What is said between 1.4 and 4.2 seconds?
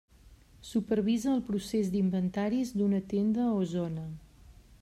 procés d'inventaris d'una tenda o zona.